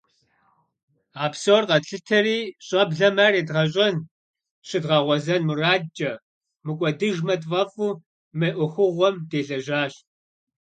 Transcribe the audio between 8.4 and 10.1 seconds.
ӏуэхугъуэм делэжьащ.